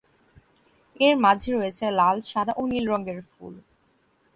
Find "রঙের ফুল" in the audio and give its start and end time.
2.91-3.53